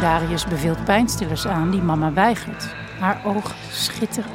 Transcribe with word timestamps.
Darius 0.00 0.44
beveelt 0.44 0.84
pijnstillers 0.84 1.46
aan 1.46 1.70
die 1.70 1.82
mama 1.82 2.12
weigert. 2.12 2.74
Haar 2.98 3.22
ogen 3.24 3.54
schitteren. 3.70 4.30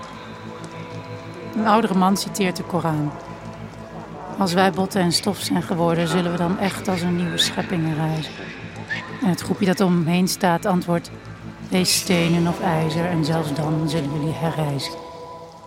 Een 1.56 1.68
oudere 1.68 1.94
man 1.94 2.18
citeert 2.18 2.56
de 2.56 2.64
Koran. 2.64 3.12
Als 4.38 4.54
wij 4.54 4.72
botten 4.72 5.02
en 5.02 5.12
stof 5.12 5.40
zijn 5.40 5.64
geworden, 5.64 6.08
zullen 6.08 6.32
we 6.32 6.38
dan 6.38 6.60
echt 6.60 6.88
als 6.88 7.02
een 7.02 7.16
nieuwe 7.16 7.38
scheppingen 7.38 7.96
reizen. 7.96 8.34
En 9.22 9.30
het 9.30 9.42
groepje 9.42 9.66
dat 9.66 9.82
om 9.82 9.94
hem 9.94 10.06
heen 10.06 10.28
staat 10.28 10.66
antwoordt: 10.66 11.12
Wees 11.70 11.96
stenen 11.96 12.48
of 12.48 12.62
ijzer 12.62 13.06
en 13.06 13.26
zelfs 13.26 13.54
dan 13.54 13.90
zullen 13.90 14.14
jullie 14.14 14.34
herreizen. 14.34 14.94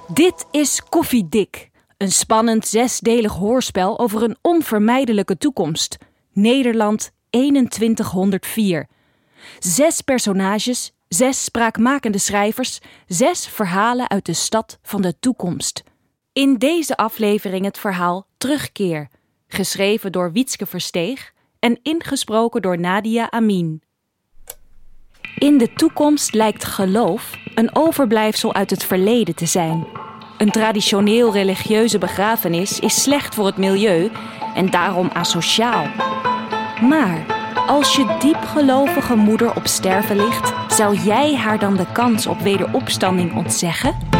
Dit 0.09 0.47
is 0.51 0.83
Koffiedik, 0.89 1.71
een 1.97 2.13
spannend 2.13 2.67
zesdelig 2.67 3.33
hoorspel 3.33 3.99
over 3.99 4.23
een 4.23 4.37
onvermijdelijke 4.43 5.37
toekomst. 5.37 5.99
Nederland 6.33 7.11
2104. 7.31 8.87
Zes 9.59 10.01
personages, 10.01 10.93
zes 11.09 11.45
spraakmakende 11.45 12.19
schrijvers, 12.19 12.80
zes 13.07 13.47
verhalen 13.47 14.11
uit 14.11 14.27
de 14.27 14.33
stad 14.33 14.79
van 14.83 15.03
de 15.03 15.19
toekomst. 15.19 15.83
In 16.33 16.57
deze 16.57 16.97
aflevering 16.97 17.65
het 17.65 17.79
verhaal 17.79 18.27
Terugkeer, 18.37 19.09
geschreven 19.48 20.12
door 20.12 20.33
Wietske 20.33 20.67
Versteeg 20.67 21.33
en 21.59 21.79
ingesproken 21.83 22.62
door 22.62 22.80
Nadia 22.80 23.30
Amin. 23.30 23.83
In 25.39 25.59
de 25.59 25.73
toekomst 25.73 26.34
lijkt 26.34 26.65
geloof 26.65 27.39
een 27.55 27.77
overblijfsel 27.77 28.55
uit 28.55 28.70
het 28.70 28.84
verleden 28.84 29.34
te 29.34 29.47
zijn. 29.47 29.87
Een 30.39 30.51
traditioneel 30.51 31.33
religieuze 31.33 31.98
begrafenis 31.98 32.81
is 32.81 33.03
slecht 33.03 33.34
voor 33.34 33.47
het 33.47 33.56
milieu 33.56 34.11
en 34.55 34.70
daarom 34.70 35.11
asociaal. 35.12 35.87
Maar 36.81 37.36
als 37.66 37.97
je 37.97 38.16
diepgelovige 38.19 39.15
moeder 39.15 39.56
op 39.56 39.66
sterven 39.66 40.16
ligt, 40.16 40.52
zou 40.69 40.97
jij 40.97 41.34
haar 41.34 41.59
dan 41.59 41.77
de 41.77 41.87
kans 41.92 42.27
op 42.27 42.41
wederopstanding 42.41 43.34
ontzeggen? 43.34 44.16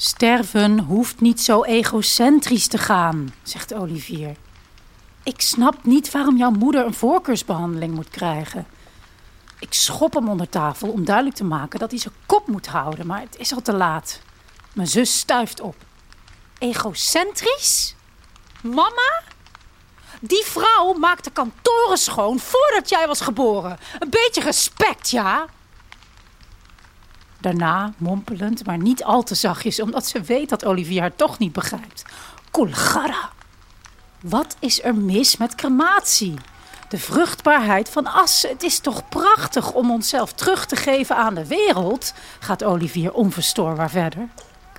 Sterven 0.00 0.78
hoeft 0.78 1.20
niet 1.20 1.40
zo 1.40 1.64
egocentrisch 1.64 2.66
te 2.66 2.78
gaan, 2.78 3.34
zegt 3.42 3.74
Olivier. 3.74 4.36
Ik 5.22 5.40
snap 5.40 5.84
niet 5.84 6.10
waarom 6.10 6.36
jouw 6.36 6.50
moeder 6.50 6.86
een 6.86 6.94
voorkeursbehandeling 6.94 7.94
moet 7.94 8.08
krijgen. 8.08 8.66
Ik 9.58 9.72
schop 9.72 10.14
hem 10.14 10.28
onder 10.28 10.48
tafel 10.48 10.88
om 10.88 11.04
duidelijk 11.04 11.36
te 11.36 11.44
maken 11.44 11.78
dat 11.78 11.90
hij 11.90 12.00
zijn 12.00 12.14
kop 12.26 12.46
moet 12.46 12.66
houden, 12.66 13.06
maar 13.06 13.20
het 13.20 13.36
is 13.38 13.54
al 13.54 13.62
te 13.62 13.72
laat. 13.72 14.20
Mijn 14.72 14.88
zus 14.88 15.18
stuift 15.18 15.60
op. 15.60 15.74
Egocentrisch? 16.58 17.94
Mama? 18.62 19.22
Die 20.20 20.44
vrouw 20.44 20.92
maakte 20.92 21.30
kantoren 21.30 21.98
schoon 21.98 22.38
voordat 22.38 22.88
jij 22.88 23.06
was 23.06 23.20
geboren. 23.20 23.78
Een 23.98 24.10
beetje 24.10 24.40
respect, 24.40 25.10
ja? 25.10 25.46
Daarna, 27.40 27.92
mompelend, 27.96 28.66
maar 28.66 28.78
niet 28.78 29.04
al 29.04 29.22
te 29.22 29.34
zachtjes, 29.34 29.80
omdat 29.80 30.06
ze 30.06 30.20
weet 30.20 30.48
dat 30.48 30.64
Olivier 30.64 31.00
haar 31.00 31.16
toch 31.16 31.38
niet 31.38 31.52
begrijpt. 31.52 32.04
Kulgara. 32.50 33.30
Wat 34.20 34.56
is 34.58 34.82
er 34.82 34.94
mis 34.94 35.36
met 35.36 35.54
crematie? 35.54 36.34
De 36.88 36.98
vruchtbaarheid 36.98 37.88
van 37.88 38.06
assen. 38.06 38.50
Het 38.50 38.62
is 38.62 38.78
toch 38.78 39.08
prachtig 39.08 39.72
om 39.72 39.90
onszelf 39.90 40.32
terug 40.32 40.66
te 40.66 40.76
geven 40.76 41.16
aan 41.16 41.34
de 41.34 41.46
wereld, 41.46 42.14
gaat 42.38 42.64
Olivier 42.64 43.12
onverstoorbaar 43.12 43.90
verder. 43.90 44.28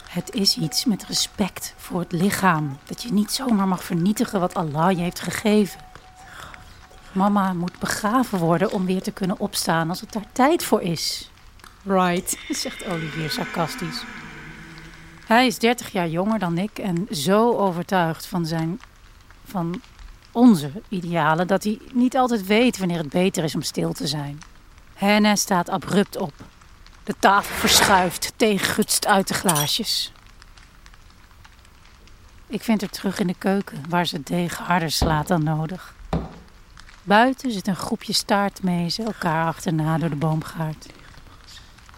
Het 0.09 0.33
is 0.33 0.57
iets 0.57 0.85
met 0.85 1.05
respect 1.05 1.73
voor 1.77 1.99
het 1.99 2.11
lichaam. 2.11 2.77
Dat 2.85 3.03
je 3.03 3.13
niet 3.13 3.31
zomaar 3.31 3.67
mag 3.67 3.83
vernietigen 3.83 4.39
wat 4.39 4.53
Allah 4.53 4.91
je 4.91 5.01
heeft 5.01 5.19
gegeven. 5.19 5.79
Mama 7.11 7.53
moet 7.53 7.79
begraven 7.79 8.39
worden 8.39 8.71
om 8.71 8.85
weer 8.85 9.01
te 9.01 9.11
kunnen 9.11 9.39
opstaan 9.39 9.89
als 9.89 10.01
het 10.01 10.13
daar 10.13 10.31
tijd 10.31 10.63
voor 10.63 10.81
is. 10.81 11.28
Right, 11.89 12.37
zegt 12.49 12.85
Olivier 12.85 13.29
sarcastisch. 13.29 14.03
Hij 15.25 15.47
is 15.47 15.59
30 15.59 15.91
jaar 15.91 16.07
jonger 16.07 16.39
dan 16.39 16.57
ik 16.57 16.79
en 16.79 17.07
zo 17.11 17.57
overtuigd 17.57 18.25
van 18.25 18.45
zijn. 18.45 18.81
van 19.45 19.81
onze 20.31 20.71
idealen 20.89 21.47
dat 21.47 21.63
hij 21.63 21.79
niet 21.93 22.17
altijd 22.17 22.45
weet 22.45 22.77
wanneer 22.77 22.97
het 22.97 23.09
beter 23.09 23.43
is 23.43 23.55
om 23.55 23.61
stil 23.61 23.93
te 23.93 24.07
zijn. 24.07 24.39
Henne 24.93 25.35
staat 25.35 25.69
abrupt 25.69 26.17
op. 26.17 26.33
De 27.03 27.15
tafel 27.19 27.55
verschuift, 27.55 28.33
tegengutst 28.35 29.05
uit 29.07 29.27
de 29.27 29.33
glaasjes. 29.33 30.11
Ik 32.47 32.63
vind 32.63 32.81
haar 32.81 32.89
terug 32.89 33.19
in 33.19 33.27
de 33.27 33.35
keuken, 33.37 33.83
waar 33.89 34.05
ze 34.05 34.15
het 34.15 34.27
deeg 34.27 34.57
harder 34.57 34.91
slaat 34.91 35.27
dan 35.27 35.43
nodig. 35.43 35.95
Buiten 37.03 37.51
zit 37.51 37.67
een 37.67 37.75
groepje 37.75 38.13
staartmezen 38.13 39.05
elkaar 39.05 39.45
achterna 39.45 39.97
door 39.97 40.09
de 40.09 40.15
boomgaard. 40.15 40.87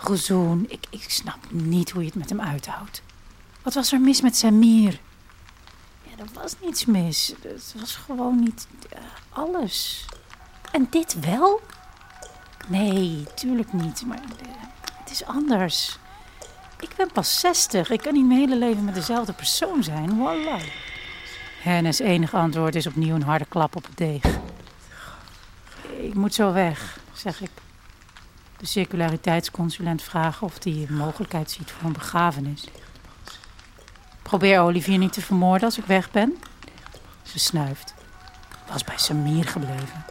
Gezoen, 0.03 0.65
ik, 0.69 0.85
ik 0.89 1.09
snap 1.09 1.37
niet 1.49 1.91
hoe 1.91 2.01
je 2.01 2.07
het 2.07 2.17
met 2.17 2.29
hem 2.29 2.41
uithoudt. 2.41 3.01
Wat 3.61 3.73
was 3.73 3.91
er 3.91 4.01
mis 4.01 4.21
met 4.21 4.35
Samir? 4.35 4.99
Ja, 6.03 6.11
er 6.17 6.25
was 6.33 6.55
niets 6.61 6.85
mis. 6.85 7.33
Het 7.41 7.73
was 7.79 7.95
gewoon 7.95 8.39
niet 8.39 8.67
uh, 8.93 8.99
alles. 9.29 10.05
En 10.71 10.87
dit 10.89 11.19
wel? 11.19 11.61
Nee, 12.67 13.23
tuurlijk 13.35 13.73
niet. 13.73 14.05
Maar 14.05 14.19
uh, 14.19 14.53
het 14.99 15.11
is 15.11 15.25
anders. 15.25 15.97
Ik 16.79 16.95
ben 16.97 17.11
pas 17.11 17.39
60. 17.39 17.89
Ik 17.89 18.01
kan 18.01 18.13
niet 18.13 18.25
mijn 18.25 18.39
hele 18.39 18.57
leven 18.57 18.85
met 18.85 18.95
dezelfde 18.95 19.33
persoon 19.33 19.83
zijn. 19.83 20.09
Voilà. 20.09 20.63
Hennes 21.61 21.99
enige 21.99 22.37
antwoord 22.37 22.75
is 22.75 22.87
opnieuw 22.87 23.15
een 23.15 23.23
harde 23.23 23.45
klap 23.45 23.75
op 23.75 23.83
het 23.83 23.97
deeg. 23.97 24.23
Ik 25.99 26.13
moet 26.13 26.33
zo 26.33 26.53
weg, 26.53 26.99
zeg 27.13 27.41
ik 27.41 27.51
de 28.61 28.67
circulariteitsconsulent 28.67 30.01
vragen 30.01 30.47
of 30.47 30.63
hij 30.63 30.85
een 30.89 30.95
mogelijkheid 30.95 31.51
ziet 31.51 31.71
voor 31.71 31.83
een 31.83 31.93
begrafenis. 31.93 32.67
Probeer 34.21 34.59
Olivier 34.59 34.97
niet 34.97 35.13
te 35.13 35.21
vermoorden 35.21 35.63
als 35.63 35.77
ik 35.77 35.85
weg 35.85 36.11
ben. 36.11 36.37
Ze 37.23 37.39
snuift. 37.39 37.93
Was 38.71 38.83
bij 38.83 38.97
Samir 38.97 39.47
gebleven. 39.47 40.05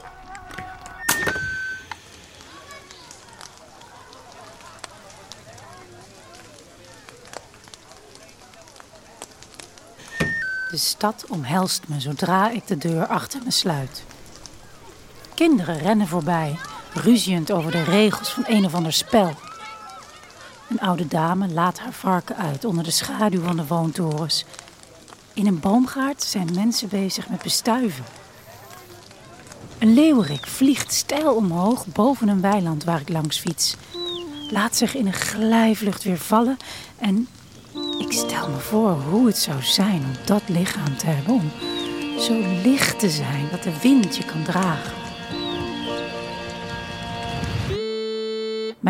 De 10.71 10.77
stad 10.77 11.27
omhelst 11.29 11.89
me 11.89 12.01
zodra 12.01 12.51
ik 12.51 12.67
de 12.67 12.79
deur 12.79 13.07
achter 13.07 13.41
me 13.45 13.51
sluit. 13.51 14.05
Kinderen 15.35 15.79
rennen 15.79 16.07
voorbij, 16.07 16.59
ruziend 16.95 17.53
over 17.53 17.71
de 17.71 17.83
regels 17.83 18.31
van 18.31 18.45
een 18.47 18.65
of 18.65 18.75
ander 18.75 18.93
spel. 18.93 19.35
Een 20.69 20.81
oude 20.81 21.09
dame 21.09 21.49
laat 21.49 21.79
haar 21.79 21.93
varken 21.93 22.37
uit 22.37 22.65
onder 22.65 22.85
de 22.85 22.91
schaduw 22.91 23.43
van 23.43 23.57
de 23.57 23.67
woontorens. 23.67 24.45
In 25.35 25.47
een 25.47 25.61
boomgaard 25.61 26.23
zijn 26.23 26.49
mensen 26.55 26.89
bezig 26.89 27.29
met 27.29 27.43
bestuiven. 27.43 28.05
Een 29.79 29.95
leeuwerik 29.95 30.47
vliegt 30.47 30.93
steil 30.93 31.35
omhoog 31.35 31.87
boven 31.87 32.29
een 32.29 32.41
weiland 32.41 32.85
waar 32.85 33.01
ik 33.01 33.09
langs 33.09 33.39
fiets. 33.39 33.77
Laat 34.51 34.77
zich 34.77 34.95
in 34.95 35.07
een 35.07 35.13
glijvlucht 35.13 36.03
weer 36.03 36.19
vallen 36.19 36.57
en 36.99 37.29
ik 37.99 38.13
stel 38.13 38.49
me 38.49 38.59
voor 38.59 38.91
hoe 38.91 39.27
het 39.27 39.39
zou 39.39 39.63
zijn 39.63 40.03
om 40.05 40.13
dat 40.25 40.43
lichaam 40.47 40.97
te 40.97 41.07
hebben. 41.07 41.35
Om 41.35 41.51
zo 42.19 42.41
licht 42.63 42.99
te 42.99 43.11
zijn 43.11 43.49
dat 43.51 43.63
de 43.63 43.81
wind 43.83 44.17
je 44.17 44.25
kan 44.25 44.43
dragen. 44.43 45.00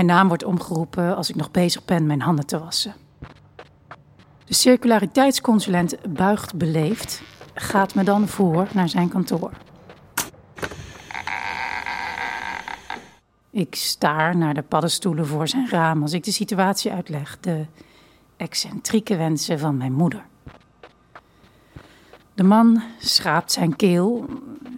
Mijn 0.01 0.13
naam 0.13 0.29
wordt 0.29 0.45
omgeroepen 0.45 1.17
als 1.17 1.29
ik 1.29 1.37
nog 1.37 1.51
bezig 1.51 1.85
ben 1.85 2.07
mijn 2.07 2.21
handen 2.21 2.47
te 2.47 2.59
wassen. 2.59 2.95
De 4.45 4.55
circulariteitsconsulent 4.55 5.97
buigt 6.15 6.55
beleefd, 6.55 7.23
gaat 7.55 7.95
me 7.95 8.05
dan 8.05 8.29
voor 8.29 8.69
naar 8.73 8.89
zijn 8.89 9.09
kantoor. 9.09 9.53
Ik 13.51 13.75
staar 13.75 14.37
naar 14.37 14.55
de 14.55 14.63
paddenstoelen 14.63 15.27
voor 15.27 15.49
zijn 15.49 15.69
raam 15.69 16.03
als 16.03 16.13
ik 16.13 16.25
de 16.25 16.33
situatie 16.33 16.93
uitleg, 16.93 17.39
de 17.41 17.67
excentrieke 18.37 19.17
wensen 19.17 19.59
van 19.59 19.77
mijn 19.77 19.93
moeder. 19.93 20.25
De 22.35 22.43
man 22.43 22.83
schraapt 22.99 23.53
zijn 23.53 23.77
keel, 23.77 24.27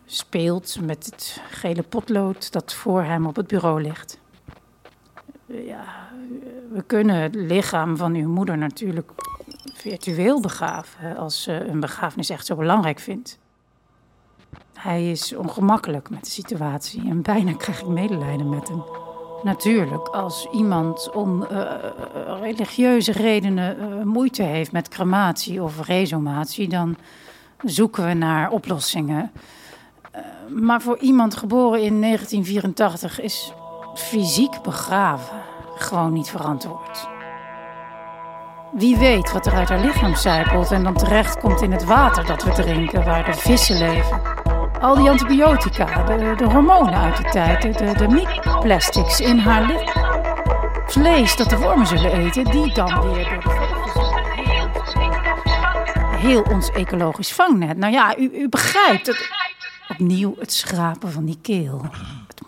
speelt 0.07 0.81
met 0.81 1.07
het 1.07 1.41
gele 1.51 1.83
potlood 1.83 2.53
dat 2.53 2.75
voor 2.75 3.03
hem 3.03 3.27
op 3.27 3.37
het 3.37 3.47
bureau 3.47 3.83
ligt 3.83 4.21
ja, 5.53 5.85
we 6.73 6.83
kunnen 6.87 7.17
het 7.17 7.35
lichaam 7.35 7.97
van 7.97 8.15
uw 8.15 8.29
moeder 8.29 8.59
natuurlijk 8.59 9.11
virtueel 9.73 10.41
begraven 10.41 11.17
als 11.17 11.43
ze 11.43 11.53
een 11.53 11.81
begrafenis 11.81 12.31
echt 12.31 12.47
zo 12.47 12.57
belangrijk 12.57 12.99
vindt. 12.99 13.39
Hij 14.75 15.11
is 15.11 15.35
ongemakkelijk 15.35 16.11
met 16.11 16.25
de 16.25 16.31
situatie 16.31 17.09
en 17.09 17.23
bijna 17.23 17.53
krijg 17.53 17.81
ik 17.81 17.87
medelijden 17.87 18.49
met 18.49 18.69
hem. 18.69 18.83
Natuurlijk, 19.43 20.09
als 20.09 20.49
iemand 20.53 21.11
om 21.11 21.43
uh, 21.43 21.75
religieuze 22.41 23.13
redenen 23.13 23.77
uh, 23.79 24.03
moeite 24.05 24.43
heeft 24.43 24.73
met 24.73 24.89
crematie 24.89 25.63
of 25.63 25.87
resumatie, 25.87 26.69
dan 26.69 26.97
zoeken 27.63 28.07
we 28.07 28.15
naar 28.15 28.51
oplossingen. 28.51 29.31
maar 30.49 30.83
voor 30.83 30.99
iemand 30.99 31.37
geboren 31.37 31.83
in 31.83 32.01
1984 32.01 33.21
is 33.21 33.53
fysiek 33.95 34.63
begraven 34.63 35.43
gewoon 35.75 36.13
niet 36.13 36.31
verantwoord. 36.31 37.09
Wie 38.73 38.97
weet 38.97 39.33
wat 39.33 39.47
er 39.47 39.53
uit 39.53 39.69
haar 39.69 39.81
lichaam 39.81 40.15
zijpelt 40.15 40.71
en 40.71 40.83
dan 40.83 40.95
terecht 40.95 41.39
komt 41.39 41.63
in 41.63 41.73
het 41.73 41.85
water 41.85 42.27
dat 42.27 42.43
we 42.43 42.51
drinken, 42.51 43.05
waar 43.05 43.25
de 43.25 43.35
vissen 43.35 43.79
leven. 43.79 44.21
Al 44.81 44.95
die 44.95 45.11
antibiotica, 45.11 46.03
de, 46.03 46.35
de 46.37 46.45
hormonen 46.45 46.95
uit 46.95 47.17
die 47.17 47.31
tijd, 47.31 47.63
de, 47.63 47.93
de 47.97 48.09
microplastics 48.09 49.21
in 49.21 49.39
haar 49.39 49.63
lichaam. 49.63 50.23
Vlees 50.87 51.37
dat 51.37 51.51
de 51.51 51.59
wormen 51.59 51.87
zullen 51.87 52.13
eten, 52.13 52.45
die 52.45 52.75
dan 52.75 53.13
weer 53.13 53.41
door 53.41 53.43
de 53.43 53.81
Heel 56.17 56.43
ons 56.43 56.71
ecologisch 56.71 57.33
vangnet. 57.33 57.77
Nou 57.77 57.93
ja, 57.93 58.19
u, 58.19 58.31
u 58.35 58.49
begrijpt 58.49 59.07
het. 59.07 59.31
Opnieuw 59.89 60.35
het 60.39 60.53
schrapen 60.53 61.13
van 61.13 61.25
die 61.25 61.39
keel. 61.43 61.81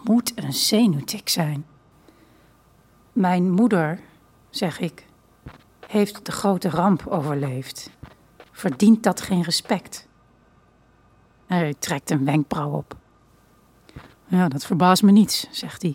Moet 0.05 0.33
een 0.35 0.53
zenuwtik 0.53 1.29
zijn. 1.29 1.67
Mijn 3.13 3.51
moeder, 3.51 4.01
zeg 4.51 4.81
ik, 4.81 5.07
heeft 5.87 6.27
de 6.27 6.33
grote 6.33 6.71
ramp 6.71 7.07
overleefd. 7.07 7.91
Verdient 8.53 9.03
dat 9.03 9.21
geen 9.21 9.43
respect? 9.43 10.09
Hij 11.47 11.75
trekt 11.79 12.11
een 12.11 12.25
wenkbrauw 12.25 12.71
op. 12.71 12.97
Ja, 14.27 14.49
dat 14.49 14.67
verbaast 14.67 15.03
me 15.03 15.11
niets, 15.11 15.47
zegt 15.51 15.83
hij. 15.83 15.95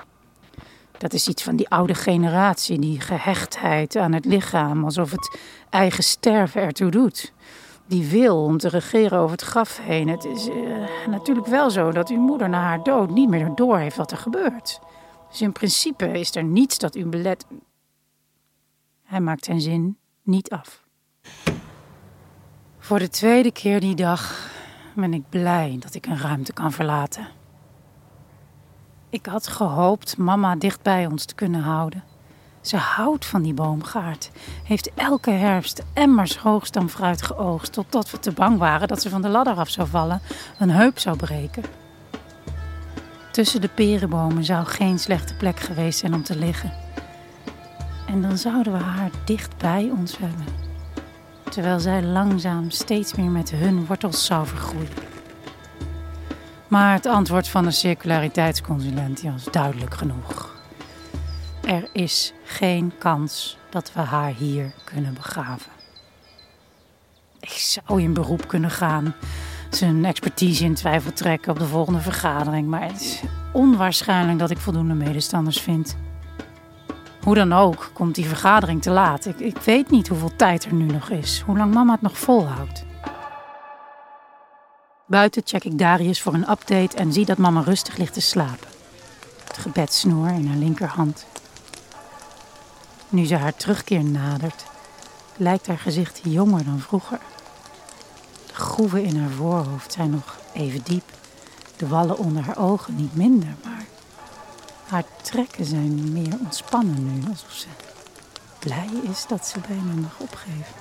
Dat 0.97 1.13
is 1.13 1.27
iets 1.27 1.43
van 1.43 1.55
die 1.55 1.69
oude 1.69 1.95
generatie, 1.95 2.79
die 2.79 2.99
gehechtheid 3.01 3.95
aan 3.95 4.13
het 4.13 4.25
lichaam, 4.25 4.83
alsof 4.83 5.11
het 5.11 5.39
eigen 5.69 6.03
sterven 6.03 6.61
ertoe 6.61 6.91
doet. 6.91 7.33
Die 7.89 8.05
wil 8.05 8.43
om 8.43 8.57
te 8.57 8.69
regeren 8.69 9.19
over 9.19 9.31
het 9.31 9.41
graf 9.41 9.77
heen. 9.77 10.07
Het 10.07 10.25
is 10.25 10.47
uh, 10.47 10.87
natuurlijk 11.07 11.47
wel 11.47 11.69
zo 11.69 11.91
dat 11.91 12.09
uw 12.09 12.19
moeder 12.19 12.49
na 12.49 12.61
haar 12.61 12.83
dood 12.83 13.09
niet 13.09 13.29
meer 13.29 13.51
door 13.55 13.77
heeft 13.77 13.95
wat 13.95 14.11
er 14.11 14.17
gebeurt. 14.17 14.79
Dus 15.29 15.41
in 15.41 15.51
principe 15.51 16.19
is 16.19 16.35
er 16.35 16.43
niets 16.43 16.77
dat 16.77 16.95
u 16.95 17.05
belet. 17.05 17.45
Hij 19.03 19.19
maakt 19.19 19.45
zijn 19.45 19.61
zin 19.61 19.97
niet 20.23 20.49
af. 20.49 20.83
Voor 22.77 22.99
de 22.99 23.09
tweede 23.09 23.51
keer 23.51 23.79
die 23.79 23.95
dag 23.95 24.51
ben 24.95 25.13
ik 25.13 25.29
blij 25.29 25.77
dat 25.79 25.95
ik 25.95 26.05
een 26.05 26.19
ruimte 26.19 26.53
kan 26.53 26.71
verlaten. 26.71 27.27
Ik 29.09 29.25
had 29.25 29.47
gehoopt 29.47 30.17
mama 30.17 30.55
dicht 30.55 30.81
bij 30.81 31.05
ons 31.05 31.25
te 31.25 31.35
kunnen 31.35 31.61
houden. 31.61 32.03
Ze 32.61 32.77
houdt 32.77 33.25
van 33.25 33.41
die 33.41 33.53
boomgaard. 33.53 34.31
Heeft 34.63 34.93
elke 34.93 35.31
herfst 35.31 35.83
emmers 35.93 36.37
hoogstamfruit 36.37 37.21
geoogst. 37.21 37.73
Totdat 37.73 38.11
we 38.11 38.19
te 38.19 38.31
bang 38.31 38.57
waren 38.57 38.87
dat 38.87 39.01
ze 39.01 39.09
van 39.09 39.21
de 39.21 39.29
ladder 39.29 39.55
af 39.55 39.69
zou 39.69 39.87
vallen, 39.87 40.21
een 40.59 40.71
heup 40.71 40.99
zou 40.99 41.17
breken. 41.17 41.63
Tussen 43.31 43.61
de 43.61 43.67
perenbomen 43.67 44.43
zou 44.43 44.65
geen 44.65 44.99
slechte 44.99 45.35
plek 45.35 45.59
geweest 45.59 45.99
zijn 45.99 46.13
om 46.13 46.23
te 46.23 46.35
liggen. 46.35 46.71
En 48.07 48.21
dan 48.21 48.37
zouden 48.37 48.73
we 48.73 48.79
haar 48.79 49.11
dicht 49.25 49.57
bij 49.57 49.91
ons 49.97 50.17
hebben. 50.17 50.45
Terwijl 51.49 51.79
zij 51.79 52.03
langzaam 52.03 52.69
steeds 52.69 53.15
meer 53.15 53.31
met 53.31 53.51
hun 53.51 53.85
wortels 53.85 54.25
zou 54.25 54.47
vergroeien. 54.47 55.07
Maar 56.67 56.93
het 56.93 57.05
antwoord 57.05 57.47
van 57.47 57.63
de 57.63 57.71
circulariteitsconsulent 57.71 59.21
was 59.21 59.43
duidelijk 59.43 59.93
genoeg. 59.93 60.58
Er 61.69 61.89
is 61.93 62.33
geen 62.43 62.91
kans 62.97 63.57
dat 63.69 63.93
we 63.93 63.99
haar 63.99 64.33
hier 64.33 64.73
kunnen 64.83 65.13
begraven. 65.13 65.71
Ik 67.39 67.49
zou 67.49 68.01
in 68.01 68.13
beroep 68.13 68.47
kunnen 68.47 68.71
gaan, 68.71 69.15
zijn 69.69 70.05
expertise 70.05 70.63
in 70.63 70.73
twijfel 70.73 71.13
trekken 71.13 71.51
op 71.51 71.59
de 71.59 71.65
volgende 71.65 71.99
vergadering, 71.99 72.67
maar 72.67 72.81
het 72.81 73.01
is 73.01 73.21
onwaarschijnlijk 73.53 74.39
dat 74.39 74.49
ik 74.49 74.57
voldoende 74.57 74.93
medestanders 74.93 75.61
vind. 75.61 75.97
Hoe 77.23 77.35
dan 77.35 77.53
ook, 77.53 77.89
komt 77.93 78.15
die 78.15 78.25
vergadering 78.25 78.81
te 78.81 78.91
laat. 78.91 79.25
Ik, 79.25 79.39
ik 79.39 79.57
weet 79.57 79.89
niet 79.89 80.07
hoeveel 80.07 80.35
tijd 80.35 80.65
er 80.65 80.73
nu 80.73 80.85
nog 80.85 81.09
is, 81.09 81.43
hoe 81.45 81.57
lang 81.57 81.73
mama 81.73 81.91
het 81.91 82.01
nog 82.01 82.17
volhoudt. 82.17 82.85
Buiten 85.07 85.41
check 85.45 85.63
ik 85.63 85.77
Darius 85.77 86.21
voor 86.21 86.33
een 86.33 86.49
update 86.49 86.97
en 86.97 87.13
zie 87.13 87.25
dat 87.25 87.37
mama 87.37 87.61
rustig 87.61 87.97
ligt 87.97 88.13
te 88.13 88.21
slapen. 88.21 88.67
Het 89.47 89.57
gebedsnoer 89.57 90.27
in 90.27 90.47
haar 90.47 90.57
linkerhand. 90.57 91.25
Nu 93.09 93.25
ze 93.25 93.35
haar 93.35 93.55
terugkeer 93.55 94.03
nadert, 94.03 94.65
lijkt 95.37 95.67
haar 95.67 95.77
gezicht 95.77 96.19
jonger 96.23 96.65
dan 96.65 96.79
vroeger. 96.79 97.19
De 98.47 98.53
groeven 98.53 99.03
in 99.03 99.19
haar 99.19 99.29
voorhoofd 99.29 99.93
zijn 99.93 100.09
nog 100.09 100.37
even 100.53 100.83
diep. 100.83 101.11
De 101.77 101.87
wallen 101.87 102.17
onder 102.17 102.43
haar 102.43 102.57
ogen 102.57 102.95
niet 102.95 103.15
minder, 103.15 103.55
maar 103.63 103.85
haar 104.87 105.03
trekken 105.21 105.65
zijn 105.65 106.11
meer 106.11 106.37
ontspannen 106.39 107.13
nu, 107.13 107.29
alsof 107.29 107.51
ze 107.51 107.67
blij 108.59 108.89
is 109.09 109.25
dat 109.27 109.47
ze 109.47 109.59
bijna 109.67 110.01
mag 110.01 110.19
opgeven. 110.19 110.75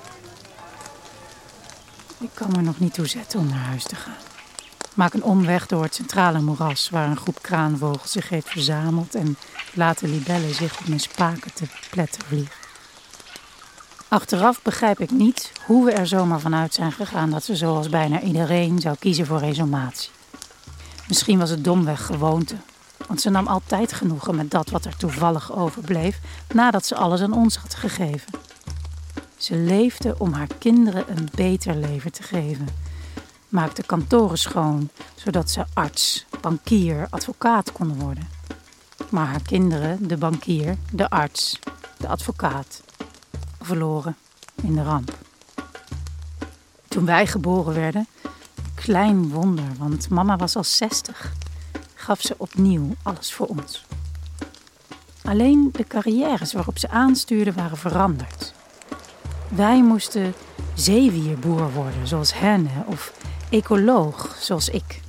Ik 2.17 2.29
kan 2.33 2.51
me 2.51 2.61
nog 2.61 2.79
niet 2.79 2.93
toe 2.93 3.07
zetten 3.07 3.39
om 3.39 3.47
naar 3.47 3.65
huis 3.65 3.83
te 3.83 3.95
gaan. 3.95 4.28
Maak 4.93 5.13
een 5.13 5.23
omweg 5.23 5.67
door 5.67 5.83
het 5.83 5.95
centrale 5.95 6.41
moeras 6.41 6.89
waar 6.89 7.09
een 7.09 7.17
groep 7.17 7.41
kraanvogels 7.41 8.11
zich 8.11 8.29
heeft 8.29 8.49
verzameld 8.49 9.15
en 9.15 9.37
laten 9.73 10.09
libellen 10.09 10.53
zich 10.53 10.79
op 10.79 10.87
mijn 10.87 10.99
spaken 10.99 11.53
te 11.53 11.65
pletten 11.89 12.23
vliegen. 12.25 12.55
Achteraf 14.07 14.61
begrijp 14.61 14.99
ik 14.99 15.11
niet 15.11 15.51
hoe 15.65 15.85
we 15.85 15.91
er 15.91 16.07
zomaar 16.07 16.39
vanuit 16.39 16.73
zijn 16.73 16.91
gegaan 16.91 17.29
dat 17.29 17.43
ze 17.43 17.55
zoals 17.55 17.89
bijna 17.89 18.21
iedereen 18.21 18.79
zou 18.79 18.95
kiezen 18.99 19.25
voor 19.25 19.39
resumatie. 19.39 20.09
Misschien 21.07 21.39
was 21.39 21.49
het 21.49 21.63
domweg 21.63 22.05
gewoonte, 22.05 22.55
want 23.07 23.21
ze 23.21 23.29
nam 23.29 23.47
altijd 23.47 23.93
genoegen 23.93 24.35
met 24.35 24.51
dat 24.51 24.69
wat 24.69 24.85
er 24.85 24.97
toevallig 24.97 25.55
overbleef 25.55 26.19
nadat 26.53 26.85
ze 26.85 26.95
alles 26.95 27.21
aan 27.21 27.33
ons 27.33 27.55
had 27.55 27.75
gegeven. 27.75 28.31
Ze 29.37 29.55
leefde 29.55 30.15
om 30.17 30.33
haar 30.33 30.47
kinderen 30.57 31.03
een 31.07 31.29
beter 31.35 31.75
leven 31.75 32.11
te 32.11 32.23
geven. 32.23 32.67
Maakte 33.49 33.83
kantoren 33.83 34.37
schoon, 34.37 34.89
zodat 35.15 35.49
ze 35.49 35.65
arts, 35.73 36.25
bankier, 36.41 37.07
advocaat 37.09 37.71
konden 37.71 37.99
worden. 37.99 38.29
Maar 39.09 39.25
haar 39.25 39.41
kinderen, 39.41 40.07
de 40.07 40.17
bankier, 40.17 40.77
de 40.91 41.09
arts, 41.09 41.59
de 41.97 42.07
advocaat, 42.07 42.81
verloren 43.61 44.15
in 44.61 44.75
de 44.75 44.83
ramp. 44.83 45.17
Toen 46.87 47.05
wij 47.05 47.27
geboren 47.27 47.73
werden, 47.73 48.07
klein 48.75 49.29
wonder, 49.29 49.77
want 49.77 50.09
mama 50.09 50.37
was 50.37 50.55
al 50.55 50.63
60, 50.63 51.33
gaf 51.93 52.21
ze 52.21 52.35
opnieuw 52.37 52.95
alles 53.03 53.33
voor 53.33 53.47
ons. 53.47 53.85
Alleen 55.23 55.69
de 55.71 55.83
carrières 55.87 56.53
waarop 56.53 56.77
ze 56.77 56.89
aanstuurde 56.89 57.53
waren 57.53 57.77
veranderd. 57.77 58.53
Wij 59.47 59.83
moesten 59.83 60.33
zeewierboer 60.73 61.71
worden, 61.73 62.07
zoals 62.07 62.33
hen, 62.33 62.69
of 62.85 63.13
ecoloog, 63.49 64.35
zoals 64.39 64.69
ik. 64.69 65.01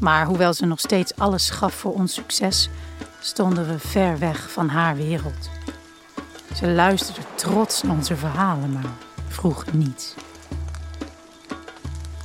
Maar 0.00 0.26
hoewel 0.26 0.54
ze 0.54 0.66
nog 0.66 0.78
steeds 0.80 1.16
alles 1.16 1.50
gaf 1.50 1.74
voor 1.74 1.92
ons 1.92 2.14
succes, 2.14 2.68
stonden 3.20 3.68
we 3.68 3.78
ver 3.78 4.18
weg 4.18 4.50
van 4.50 4.68
haar 4.68 4.96
wereld. 4.96 5.50
Ze 6.56 6.68
luisterde 6.68 7.20
trots 7.34 7.82
naar 7.82 7.96
onze 7.96 8.16
verhalen, 8.16 8.72
maar 8.72 8.90
vroeg 9.28 9.64
niets. 9.72 10.14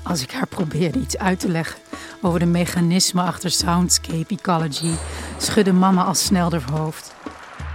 Als 0.04 0.22
ik 0.22 0.32
haar 0.32 0.48
probeerde 0.48 1.00
iets 1.00 1.18
uit 1.18 1.40
te 1.40 1.50
leggen 1.50 1.80
over 2.22 2.40
de 2.40 2.46
mechanismen 2.46 3.26
achter 3.26 3.52
soundscape 3.52 4.36
ecology, 4.36 4.92
schudde 5.38 5.74
mama 5.74 6.04
al 6.04 6.16
snel 6.16 6.52
haar 6.52 6.72
hoofd. 6.72 7.16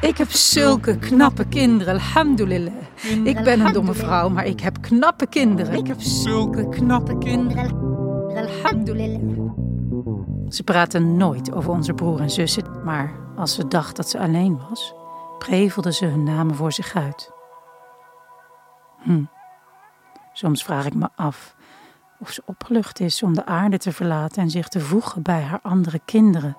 Ik 0.01 0.19
heb 0.19 0.31
zulke 0.31 0.99
knappe 0.99 1.45
kinderen, 1.45 1.95
alhamdulillah. 1.95 2.92
Ik 3.03 3.43
ben 3.45 3.61
een 3.61 3.73
domme 3.73 3.95
vrouw, 3.95 4.29
maar 4.29 4.47
ik 4.47 4.61
heb 4.61 4.81
knappe 4.81 5.27
kinderen. 5.27 5.75
Ik 5.75 5.87
heb 5.87 6.01
zulke 6.01 6.69
knappe 6.69 7.19
kinderen. 7.19 7.91
Ze 10.49 10.63
praatte 10.65 10.99
nooit 10.99 11.53
over 11.53 11.71
onze 11.71 11.95
broer 11.95 12.21
en 12.21 12.31
zussen, 12.31 12.85
maar 12.85 13.15
als 13.37 13.55
ze 13.55 13.69
dacht 13.69 13.97
dat 13.97 14.09
ze 14.09 14.19
alleen 14.19 14.61
was, 14.69 14.95
prevelde 15.39 15.93
ze 15.93 16.05
hun 16.05 16.23
namen 16.23 16.55
voor 16.55 16.73
zich 16.73 16.95
uit. 16.95 17.33
Hm. 19.03 19.25
Soms 20.33 20.65
vraag 20.65 20.87
ik 20.87 20.95
me 20.95 21.09
af 21.15 21.57
of 22.19 22.31
ze 22.31 22.43
opgelucht 22.45 23.01
is 23.01 23.23
om 23.23 23.35
de 23.35 23.47
aarde 23.47 23.79
te 23.79 23.93
verlaten 23.93 24.43
en 24.43 24.51
zich 24.51 24.69
te 24.69 24.81
voegen 24.81 25.23
bij 25.23 25.43
haar 25.43 25.61
andere 25.63 26.01
kinderen, 26.05 26.57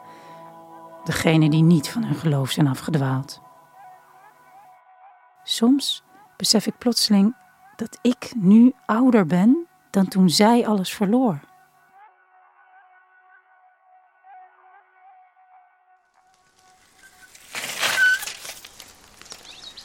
degene 1.03 1.49
die 1.49 1.63
niet 1.63 1.89
van 1.89 2.03
hun 2.03 2.15
geloof 2.15 2.51
zijn 2.51 2.67
afgedwaald. 2.67 3.41
Soms 5.43 6.03
besef 6.37 6.65
ik 6.65 6.77
plotseling 6.77 7.35
dat 7.75 7.99
ik 8.01 8.31
nu 8.35 8.73
ouder 8.85 9.25
ben 9.25 9.67
dan 9.89 10.07
toen 10.07 10.29
zij 10.29 10.67
alles 10.67 10.93
verloor. 10.93 11.39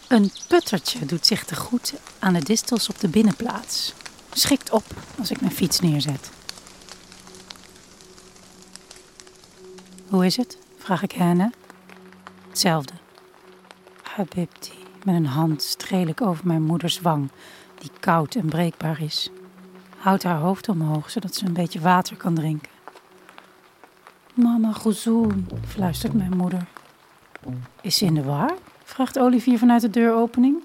Een 0.08 0.30
puttertje 0.48 1.06
doet 1.06 1.26
zich 1.26 1.44
te 1.44 1.56
goed 1.56 1.94
aan 2.18 2.32
de 2.32 2.44
distels 2.44 2.88
op 2.88 2.98
de 3.00 3.08
binnenplaats. 3.08 3.94
Schikt 4.32 4.70
op 4.70 4.84
als 5.18 5.30
ik 5.30 5.40
mijn 5.40 5.52
fiets 5.52 5.80
neerzet. 5.80 6.30
Hoe 10.08 10.26
is 10.26 10.36
het? 10.36 10.58
vraag 10.78 11.02
ik 11.02 11.12
Henne. 11.12 11.52
Hetzelfde. 12.48 12.92
Habibti. 14.02 14.87
Met 15.08 15.16
een 15.16 15.26
hand 15.26 15.62
streel 15.62 16.06
ik 16.06 16.20
over 16.20 16.46
mijn 16.46 16.62
moeders 16.62 17.00
wang, 17.00 17.30
die 17.78 17.90
koud 18.00 18.34
en 18.34 18.46
breekbaar 18.46 19.02
is. 19.02 19.30
Houdt 19.98 20.22
haar 20.22 20.38
hoofd 20.38 20.68
omhoog, 20.68 21.10
zodat 21.10 21.34
ze 21.34 21.46
een 21.46 21.52
beetje 21.52 21.80
water 21.80 22.16
kan 22.16 22.34
drinken. 22.34 22.70
Mama, 24.34 24.72
gezoen, 24.72 25.48
fluistert 25.66 26.12
mijn 26.12 26.36
moeder. 26.36 26.66
Is 27.80 27.96
ze 27.96 28.04
in 28.04 28.14
de 28.14 28.22
war? 28.22 28.54
vraagt 28.84 29.18
Olivier 29.18 29.58
vanuit 29.58 29.80
de 29.80 29.90
deuropening. 29.90 30.62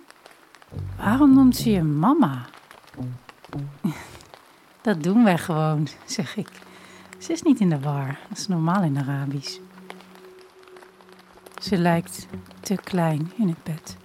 Waarom 0.98 1.34
noemt 1.34 1.56
ze 1.56 1.72
je 1.72 1.84
mama? 1.84 2.46
Dat 4.82 5.04
doen 5.04 5.24
wij 5.24 5.38
gewoon, 5.38 5.88
zeg 6.06 6.36
ik. 6.36 6.50
Ze 7.18 7.32
is 7.32 7.42
niet 7.42 7.60
in 7.60 7.70
de 7.70 7.80
war, 7.80 8.18
dat 8.30 8.38
is 8.38 8.48
normaal 8.48 8.84
in 8.84 8.98
Arabisch. 8.98 9.60
Ze 11.62 11.78
lijkt 11.78 12.28
te 12.60 12.76
klein 12.76 13.32
in 13.36 13.48
het 13.48 13.64
bed. 13.64 13.98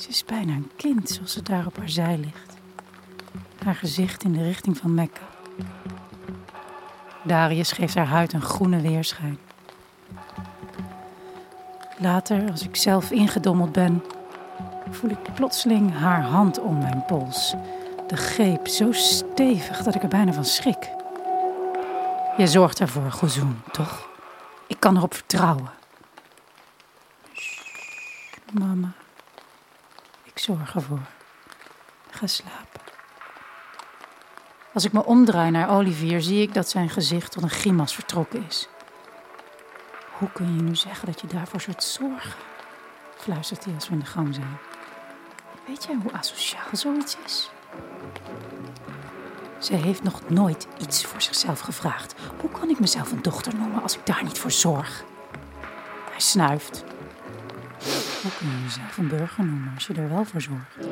Ze 0.00 0.08
is 0.08 0.24
bijna 0.24 0.52
een 0.52 0.70
kind 0.76 1.08
zoals 1.08 1.32
ze 1.32 1.42
daar 1.42 1.66
op 1.66 1.76
haar 1.76 1.88
zij 1.88 2.16
ligt. 2.16 2.56
Haar 3.64 3.74
gezicht 3.74 4.24
in 4.24 4.32
de 4.32 4.42
richting 4.42 4.76
van 4.76 4.94
Mekka. 4.94 5.20
Darius 7.22 7.72
geeft 7.72 7.94
haar 7.94 8.06
huid 8.06 8.32
een 8.32 8.42
groene 8.42 8.80
weerschijn. 8.80 9.38
Later, 11.98 12.50
als 12.50 12.62
ik 12.62 12.76
zelf 12.76 13.10
ingedommeld 13.10 13.72
ben, 13.72 14.04
voel 14.90 15.10
ik 15.10 15.34
plotseling 15.34 15.92
haar 15.92 16.22
hand 16.22 16.60
om 16.60 16.78
mijn 16.78 17.04
pols. 17.06 17.54
De 18.06 18.16
greep 18.16 18.68
zo 18.68 18.92
stevig 18.92 19.82
dat 19.82 19.94
ik 19.94 20.02
er 20.02 20.08
bijna 20.08 20.32
van 20.32 20.44
schrik. 20.44 20.90
Je 22.36 22.46
zorgt 22.46 22.80
ervoor, 22.80 23.12
Gozoen, 23.12 23.60
toch? 23.72 24.08
Ik 24.66 24.80
kan 24.80 24.96
erop 24.96 25.14
vertrouwen. 25.14 25.70
mama. 28.52 28.92
Ik 30.40 30.46
zorg 30.46 30.74
ervoor. 30.74 31.00
Ga 32.10 32.26
slapen. 32.26 32.80
Als 34.72 34.84
ik 34.84 34.92
me 34.92 35.04
omdraai 35.04 35.50
naar 35.50 35.70
Olivier, 35.70 36.22
zie 36.22 36.42
ik 36.42 36.54
dat 36.54 36.68
zijn 36.68 36.88
gezicht 36.90 37.32
tot 37.32 37.42
een 37.42 37.50
grimas 37.50 37.94
vertrokken 37.94 38.46
is. 38.48 38.68
Hoe 40.18 40.30
kun 40.32 40.54
je 40.54 40.62
nu 40.62 40.76
zeggen 40.76 41.06
dat 41.06 41.20
je 41.20 41.26
daarvoor 41.26 41.60
zult 41.60 41.82
zorgen? 41.82 42.40
fluistert 43.16 43.64
hij 43.64 43.74
als 43.74 43.88
we 43.88 43.92
in 43.92 43.98
de 43.98 44.06
gang 44.06 44.34
zijn. 44.34 44.58
Weet 45.66 45.84
jij 45.84 45.96
hoe 46.02 46.12
asociaal 46.12 46.68
zoiets 46.72 47.16
is? 47.24 47.50
Ze 49.58 49.74
heeft 49.74 50.02
nog 50.02 50.28
nooit 50.28 50.66
iets 50.78 51.04
voor 51.04 51.22
zichzelf 51.22 51.60
gevraagd. 51.60 52.14
Hoe 52.40 52.50
kan 52.50 52.68
ik 52.68 52.80
mezelf 52.80 53.12
een 53.12 53.22
dochter 53.22 53.56
noemen 53.56 53.82
als 53.82 53.96
ik 53.96 54.06
daar 54.06 54.22
niet 54.22 54.38
voor 54.38 54.52
zorg? 54.52 55.04
Hij 56.10 56.20
snuift. 56.20 56.84
Jezelf 58.22 58.98
een 58.98 59.08
burger 59.08 59.44
noemen 59.44 59.74
als 59.74 59.86
je 59.86 59.94
er 59.94 60.08
wel 60.08 60.24
voor 60.24 60.40
zorgt? 60.40 60.88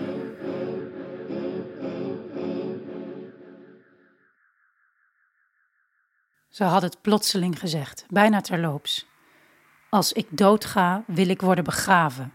Ze 6.48 6.64
had 6.64 6.82
het 6.82 7.00
plotseling 7.00 7.58
gezegd, 7.58 8.04
bijna 8.08 8.40
terloops. 8.40 9.06
Als 9.88 10.12
ik 10.12 10.26
doodga, 10.30 11.02
wil 11.06 11.28
ik 11.28 11.40
worden 11.40 11.64
begraven. 11.64 12.32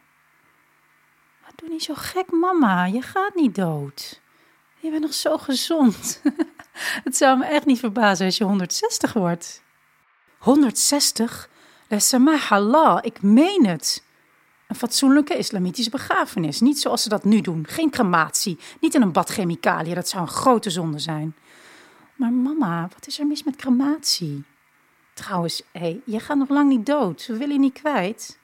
Doe 1.64 1.72
niet 1.72 1.84
zo 1.84 1.94
gek, 1.98 2.32
mama. 2.32 2.86
Je 2.86 3.02
gaat 3.02 3.36
niet 3.36 3.56
dood. 3.56 4.22
Je 4.80 4.90
bent 4.90 5.02
nog 5.02 5.14
zo 5.14 5.38
gezond. 5.38 6.22
Het 7.04 7.18
zou 7.18 7.38
me 7.38 7.46
echt 7.46 7.66
niet 7.66 7.80
verbazen 7.80 8.26
als 8.26 8.38
je 8.38 8.44
160 8.44 9.14
wordt. 9.14 9.64
160? 10.38 11.50
Allah, 12.50 13.00
ik 13.02 13.22
meen 13.22 13.66
het. 13.66 14.04
Een 14.74 14.80
fatsoenlijke 14.80 15.38
islamitische 15.38 15.90
begrafenis. 15.90 16.60
Niet 16.60 16.80
zoals 16.80 17.04
ze 17.04 17.10
dat 17.10 17.24
nu 17.24 17.42
doen. 17.42 17.66
Geen 17.68 17.90
crematie. 17.90 18.58
Niet 18.80 18.96
in 18.96 19.02
een 19.02 19.12
bad 19.12 19.30
chemicaliën. 19.30 19.96
Dat 19.96 20.10
zou 20.10 20.24
een 20.24 20.30
grote 20.30 20.70
zonde 20.70 21.00
zijn. 21.00 21.36
Maar 22.16 22.32
mama, 22.32 22.82
wat 22.94 23.08
is 23.08 23.20
er 23.20 23.28
mis 23.28 23.44
met 23.44 23.56
crematie? 23.56 24.44
Trouwens, 25.14 25.62
hé, 25.72 26.00
je 26.06 26.20
gaat 26.20 26.38
nog 26.38 26.50
lang 26.50 26.70
niet 26.70 26.86
dood. 26.86 27.26
We 27.28 27.38
willen 27.38 27.54
je 27.54 27.60
niet 27.60 27.74
kwijt. 27.74 28.40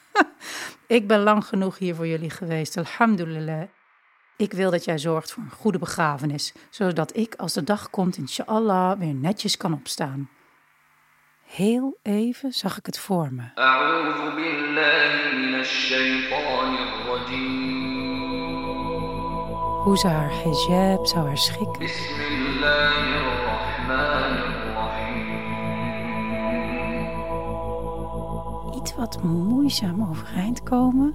ik 0.86 1.06
ben 1.06 1.20
lang 1.20 1.44
genoeg 1.44 1.78
hier 1.78 1.94
voor 1.94 2.06
jullie 2.06 2.30
geweest. 2.30 2.76
Alhamdulillah. 2.76 3.68
Ik 4.36 4.52
wil 4.52 4.70
dat 4.70 4.84
jij 4.84 4.98
zorgt 4.98 5.32
voor 5.32 5.42
een 5.42 5.50
goede 5.50 5.78
begrafenis, 5.78 6.52
zodat 6.70 7.16
ik 7.16 7.34
als 7.34 7.52
de 7.52 7.64
dag 7.64 7.90
komt, 7.90 8.16
inshallah, 8.16 8.98
weer 8.98 9.14
netjes 9.14 9.56
kan 9.56 9.72
opstaan. 9.72 10.28
Heel 11.46 11.98
even 12.02 12.52
zag 12.52 12.78
ik 12.78 12.86
het 12.86 12.98
voor 12.98 13.32
me. 13.32 13.42
Hoe 19.82 19.98
ze 19.98 20.06
haar 20.06 20.30
hijab 20.30 21.06
zou 21.06 21.26
haar 21.26 21.38
schikken. 21.38 21.82
Iets 28.76 28.94
wat 28.94 29.22
moeizaam 29.22 30.08
overeind 30.10 30.62
komen. 30.62 31.14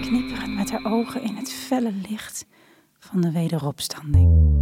Knipperend 0.00 0.54
met 0.54 0.70
haar 0.70 0.84
ogen 0.84 1.22
in 1.22 1.36
het 1.36 1.52
felle 1.52 1.92
licht 2.08 2.46
van 2.98 3.20
de 3.20 3.32
wederopstanding. 3.32 4.55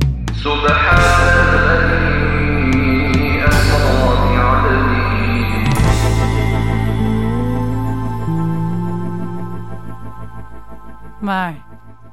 Maar 11.21 11.55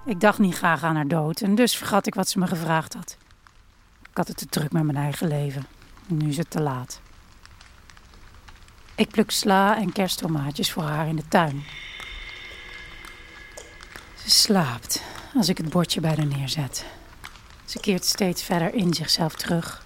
ik 0.06 0.20
dacht 0.20 0.40
niet 0.40 0.56
graag 0.56 0.84
aan 0.84 0.96
haar 0.96 1.08
dood 1.08 1.42
en 1.42 1.56
dus 1.56 1.78
vergat 1.78 2.08
ik 2.08 2.16
wat 2.16 2.30
ze 2.30 2.40
me 2.40 2.48
gevraagd 2.48 2.94
had. 2.94 3.18
Ik 4.10 4.18
had 4.18 4.28
het 4.28 4.38
te 4.38 4.46
druk 4.46 4.72
met 4.72 4.84
mijn 4.84 4.98
eigen 4.98 5.28
leven. 5.28 5.66
Nu 6.08 6.30
is 6.30 6.38
het 6.38 6.50
te 6.50 6.62
laat. 6.62 7.02
Ik 8.96 9.10
pluk 9.10 9.32
sla 9.32 9.78
en 9.78 9.92
kersttomaatjes 9.92 10.72
voor 10.72 10.84
haar 10.84 11.08
in 11.08 11.16
de 11.16 11.28
tuin. 11.28 11.64
Ze 14.16 14.30
slaapt 14.30 15.04
als 15.36 15.50
ik 15.50 15.58
het 15.58 15.70
bordje 15.70 16.02
bij 16.02 16.16
haar 16.16 16.26
neerzet. 16.26 16.86
Ze 17.72 17.80
keert 17.80 18.06
steeds 18.06 18.44
verder 18.44 18.74
in 18.74 18.94
zichzelf 18.94 19.36
terug. 19.36 19.82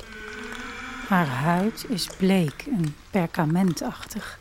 Haar 1.08 1.28
huid 1.28 1.86
is 1.90 2.08
bleek 2.18 2.66
en 2.68 2.96
perkamentachtig. 3.10 4.40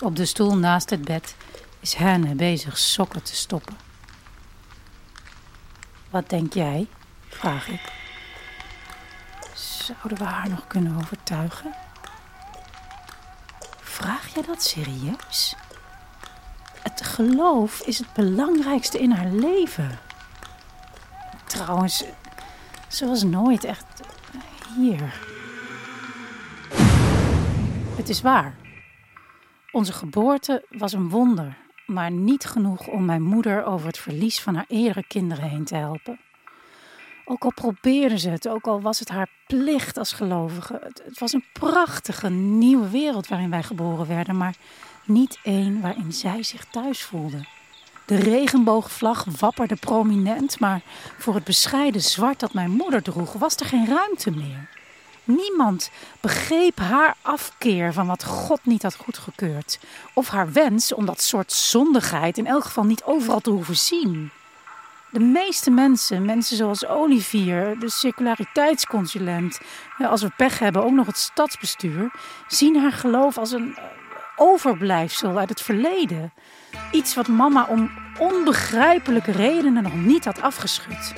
Op 0.00 0.16
de 0.16 0.24
stoel 0.24 0.56
naast 0.56 0.90
het 0.90 1.04
bed 1.04 1.36
is 1.80 1.94
Henne 1.94 2.34
bezig 2.34 2.78
sokken 2.78 3.22
te 3.22 3.34
stoppen. 3.34 3.76
Wat 6.10 6.30
denk 6.30 6.52
jij? 6.52 6.86
vraag 7.28 7.68
ik. 7.68 7.92
Zouden 9.54 10.18
we 10.18 10.24
haar 10.24 10.48
nog 10.48 10.66
kunnen 10.66 10.96
overtuigen? 10.96 11.74
Vraag 13.80 14.34
jij 14.34 14.42
dat 14.42 14.62
serieus? 14.62 15.54
Het 16.82 17.04
geloof 17.04 17.80
is 17.80 17.98
het 17.98 18.12
belangrijkste 18.12 18.98
in 18.98 19.10
haar 19.10 19.30
leven. 19.30 20.05
Trouwens, 21.56 22.04
ze 22.88 23.06
was 23.06 23.22
nooit 23.22 23.64
echt 23.64 24.00
hier. 24.76 25.20
Het 27.96 28.08
is 28.08 28.20
waar. 28.20 28.54
Onze 29.72 29.92
geboorte 29.92 30.64
was 30.70 30.92
een 30.92 31.08
wonder, 31.08 31.56
maar 31.86 32.10
niet 32.10 32.44
genoeg 32.44 32.86
om 32.86 33.04
mijn 33.04 33.22
moeder 33.22 33.64
over 33.64 33.86
het 33.86 33.98
verlies 33.98 34.40
van 34.40 34.54
haar 34.54 34.64
eerdere 34.68 35.06
kinderen 35.06 35.48
heen 35.48 35.64
te 35.64 35.76
helpen. 35.76 36.18
Ook 37.24 37.44
al 37.44 37.52
probeerde 37.52 38.18
ze 38.18 38.28
het, 38.30 38.48
ook 38.48 38.66
al 38.66 38.80
was 38.80 38.98
het 38.98 39.08
haar 39.08 39.28
plicht 39.46 39.98
als 39.98 40.12
gelovige. 40.12 40.78
Het, 40.82 41.02
het 41.04 41.18
was 41.18 41.32
een 41.32 41.44
prachtige 41.52 42.30
nieuwe 42.30 42.88
wereld 42.88 43.28
waarin 43.28 43.50
wij 43.50 43.62
geboren 43.62 44.06
werden, 44.06 44.36
maar 44.36 44.56
niet 45.04 45.38
één 45.42 45.80
waarin 45.80 46.12
zij 46.12 46.42
zich 46.42 46.64
thuis 46.64 47.02
voelde. 47.02 47.55
De 48.06 48.16
regenboogvlag 48.16 49.24
wapperde 49.38 49.76
prominent, 49.76 50.60
maar 50.60 50.80
voor 51.18 51.34
het 51.34 51.44
bescheiden 51.44 52.02
zwart 52.02 52.40
dat 52.40 52.52
mijn 52.52 52.70
moeder 52.70 53.02
droeg 53.02 53.32
was 53.32 53.56
er 53.56 53.66
geen 53.66 53.86
ruimte 53.86 54.30
meer. 54.30 54.68
Niemand 55.24 55.90
begreep 56.20 56.78
haar 56.78 57.16
afkeer 57.22 57.92
van 57.92 58.06
wat 58.06 58.24
God 58.24 58.60
niet 58.62 58.82
had 58.82 58.94
goedgekeurd. 58.94 59.78
Of 60.14 60.28
haar 60.28 60.52
wens 60.52 60.94
om 60.94 61.06
dat 61.06 61.22
soort 61.22 61.52
zondigheid 61.52 62.38
in 62.38 62.46
elk 62.46 62.64
geval 62.64 62.84
niet 62.84 63.04
overal 63.04 63.40
te 63.40 63.50
hoeven 63.50 63.76
zien. 63.76 64.30
De 65.10 65.20
meeste 65.20 65.70
mensen, 65.70 66.24
mensen 66.24 66.56
zoals 66.56 66.86
Olivier, 66.86 67.78
de 67.78 67.90
circulariteitsconsulent, 67.90 69.60
als 69.98 70.22
we 70.22 70.30
pech 70.36 70.58
hebben 70.58 70.84
ook 70.84 70.92
nog 70.92 71.06
het 71.06 71.18
stadsbestuur, 71.18 72.10
zien 72.48 72.76
haar 72.76 72.92
geloof 72.92 73.38
als 73.38 73.52
een 73.52 73.76
overblijfsel 74.36 75.38
uit 75.38 75.48
het 75.48 75.62
verleden. 75.62 76.32
Iets 76.92 77.14
wat 77.14 77.28
mama 77.28 77.64
om 77.64 77.90
onbegrijpelijke 78.18 79.32
redenen 79.32 79.82
nog 79.82 79.94
niet 79.94 80.24
had 80.24 80.40
afgeschud. 80.40 81.14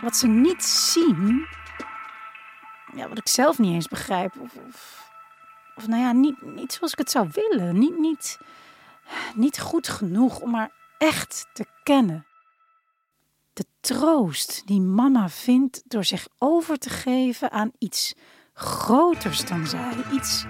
Wat 0.00 0.16
ze 0.16 0.26
niet 0.26 0.64
zien, 0.64 1.46
ja, 2.94 3.08
wat 3.08 3.18
ik 3.18 3.28
zelf 3.28 3.58
niet 3.58 3.72
eens 3.72 3.88
begrijp, 3.88 4.34
of, 4.38 4.52
of, 5.76 5.86
nou 5.86 6.02
ja, 6.02 6.12
niet, 6.12 6.42
niet 6.42 6.72
zoals 6.72 6.92
ik 6.92 6.98
het 6.98 7.10
zou 7.10 7.28
willen, 7.32 7.78
niet, 7.78 7.98
niet, 7.98 8.38
niet 9.34 9.60
goed 9.60 9.88
genoeg 9.88 10.40
om 10.40 10.54
haar 10.54 10.70
echt 10.98 11.46
te 11.52 11.66
kennen. 11.82 12.26
De 13.52 13.64
troost 13.80 14.62
die 14.66 14.80
mama 14.80 15.28
vindt 15.28 15.82
door 15.84 16.04
zich 16.04 16.28
over 16.38 16.78
te 16.78 16.90
geven 16.90 17.50
aan 17.50 17.72
iets 17.78 18.14
groters 18.52 19.46
dan 19.46 19.66
zij, 19.66 19.92
iets 20.12 20.44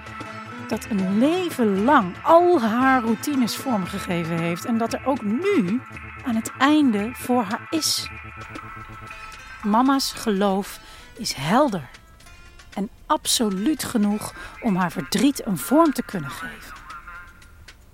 dat 0.70 0.86
een 0.90 1.18
leven 1.18 1.84
lang 1.84 2.14
al 2.22 2.60
haar 2.60 3.02
routines 3.02 3.56
vormgegeven 3.56 4.38
heeft 4.38 4.64
en 4.64 4.78
dat 4.78 4.92
er 4.92 5.06
ook 5.06 5.22
nu 5.22 5.80
aan 6.24 6.34
het 6.34 6.52
einde 6.58 7.10
voor 7.12 7.42
haar 7.42 7.66
is. 7.70 8.08
Mama's 9.62 10.12
geloof 10.12 10.80
is 11.16 11.32
helder 11.32 11.88
en 12.74 12.88
absoluut 13.06 13.84
genoeg 13.84 14.34
om 14.60 14.76
haar 14.76 14.92
verdriet 14.92 15.46
een 15.46 15.58
vorm 15.58 15.92
te 15.92 16.02
kunnen 16.02 16.30
geven. 16.30 16.79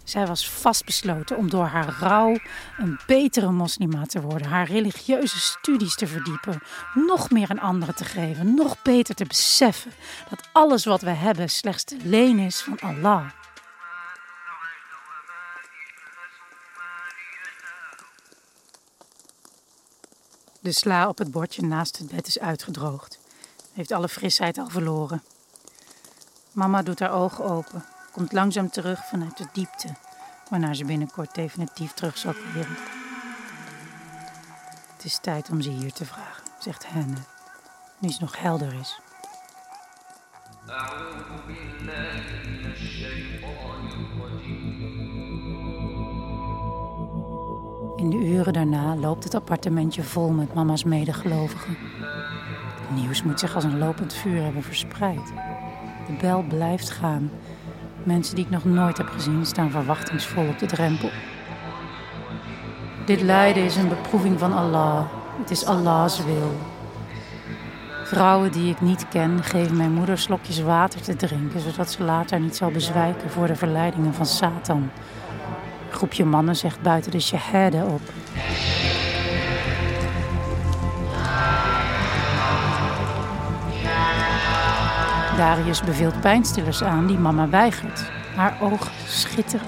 Zij 0.06 0.26
was 0.26 0.50
vastbesloten 0.50 1.36
om 1.36 1.50
door 1.50 1.64
haar 1.64 1.96
rouw 2.00 2.38
een 2.78 3.00
betere 3.06 3.50
moslima 3.50 4.06
te 4.06 4.20
worden, 4.20 4.48
haar 4.48 4.66
religieuze 4.66 5.38
studies 5.38 5.94
te 5.94 6.06
verdiepen, 6.06 6.60
nog 6.94 7.30
meer 7.30 7.48
aan 7.50 7.58
anderen 7.58 7.94
te 7.94 8.04
geven, 8.04 8.54
nog 8.54 8.82
beter 8.82 9.14
te 9.14 9.24
beseffen 9.24 9.92
dat 10.30 10.48
alles 10.52 10.84
wat 10.84 11.00
we 11.00 11.10
hebben 11.10 11.50
slechts 11.50 11.84
de 11.84 11.96
leen 12.02 12.38
is 12.38 12.60
van 12.60 12.80
Allah. 12.80 13.30
De 20.60 20.72
sla 20.72 21.08
op 21.08 21.18
het 21.18 21.30
bordje 21.30 21.62
naast 21.62 21.98
het 21.98 22.10
bed 22.10 22.26
is 22.26 22.38
uitgedroogd. 22.38 23.18
Heeft 23.72 23.92
alle 23.92 24.08
frisheid 24.08 24.58
al 24.58 24.68
verloren. 24.68 25.22
Mama 26.52 26.82
doet 26.82 27.00
haar 27.00 27.12
ogen 27.12 27.44
open, 27.44 27.84
komt 28.16 28.32
langzaam 28.32 28.70
terug 28.70 29.04
vanuit 29.04 29.36
de 29.36 29.46
diepte, 29.52 29.88
waarna 30.50 30.74
ze 30.74 30.84
binnenkort 30.84 31.34
definitief 31.34 31.92
terug 31.92 32.18
zal 32.18 32.32
keren. 32.32 32.76
Het 34.96 35.04
is 35.04 35.18
tijd 35.18 35.50
om 35.50 35.60
ze 35.60 35.70
hier 35.70 35.92
te 35.92 36.04
vragen, 36.04 36.42
zegt 36.58 36.88
Henne, 36.88 37.16
nu 37.98 38.10
ze 38.10 38.18
nog 38.20 38.38
helder 38.38 38.74
is. 38.80 39.00
In 47.96 48.10
de 48.10 48.16
uren 48.16 48.52
daarna 48.52 48.94
loopt 48.94 49.24
het 49.24 49.34
appartementje 49.34 50.02
vol 50.02 50.30
met 50.30 50.54
mama's 50.54 50.84
medegelovigen. 50.84 51.76
Het 52.80 52.90
nieuws 52.90 53.22
moet 53.22 53.40
zich 53.40 53.54
als 53.54 53.64
een 53.64 53.78
lopend 53.78 54.14
vuur 54.14 54.42
hebben 54.42 54.62
verspreid. 54.62 55.32
De 56.06 56.16
bel 56.20 56.42
blijft 56.42 56.90
gaan. 56.90 57.30
Mensen 58.06 58.34
die 58.34 58.44
ik 58.44 58.50
nog 58.50 58.64
nooit 58.64 58.96
heb 58.96 59.08
gezien 59.08 59.46
staan 59.46 59.70
verwachtingsvol 59.70 60.46
op 60.48 60.58
de 60.58 60.66
drempel. 60.66 61.10
Dit 63.06 63.20
lijden 63.20 63.64
is 63.64 63.76
een 63.76 63.88
beproeving 63.88 64.38
van 64.38 64.52
Allah. 64.52 65.04
Het 65.40 65.50
is 65.50 65.64
Allah's 65.64 66.24
wil. 66.24 66.56
Vrouwen 68.04 68.52
die 68.52 68.70
ik 68.70 68.80
niet 68.80 69.08
ken 69.08 69.44
geven 69.44 69.76
mijn 69.76 69.92
moeder 69.92 70.18
slokjes 70.18 70.60
water 70.60 71.00
te 71.00 71.16
drinken, 71.16 71.60
zodat 71.60 71.90
ze 71.90 72.02
later 72.02 72.40
niet 72.40 72.56
zal 72.56 72.70
bezwijken 72.70 73.30
voor 73.30 73.46
de 73.46 73.56
verleidingen 73.56 74.14
van 74.14 74.26
Satan. 74.26 74.90
Een 75.86 75.96
groepje 75.96 76.24
mannen 76.24 76.56
zegt 76.56 76.82
buiten 76.82 77.10
de 77.10 77.20
shahada 77.20 77.84
op. 77.84 78.02
Darius 85.36 85.82
beveelt 85.82 86.20
pijnstillers 86.20 86.82
aan 86.82 87.06
die 87.06 87.18
mama 87.18 87.48
weigert. 87.48 88.10
Haar 88.34 88.58
ogen 88.60 88.92
schitteren. 89.06 89.66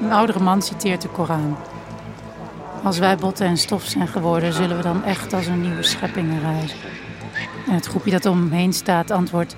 Een 0.00 0.12
oudere 0.12 0.40
man 0.40 0.62
citeert 0.62 1.02
de 1.02 1.08
Koran. 1.08 1.56
Als 2.82 2.98
wij 2.98 3.16
botten 3.16 3.46
en 3.46 3.56
stof 3.56 3.84
zijn 3.84 4.08
geworden, 4.08 4.52
zullen 4.52 4.76
we 4.76 4.82
dan 4.82 5.04
echt 5.04 5.32
als 5.32 5.46
een 5.46 5.60
nieuwe 5.60 5.82
scheppingen 5.82 6.40
reizen. 6.40 6.78
En 7.66 7.74
het 7.74 7.86
groepje 7.86 8.10
dat 8.10 8.26
om 8.26 8.38
hem 8.38 8.50
heen 8.50 8.72
staat 8.72 9.10
antwoordt: 9.10 9.56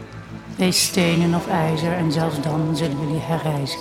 Wees 0.57 0.85
stenen 0.85 1.35
of 1.35 1.49
ijzer 1.49 1.93
en 1.93 2.13
zelfs 2.13 2.41
dan 2.41 2.77
zullen 2.77 2.99
jullie 2.99 3.21
herreizen. 3.21 3.81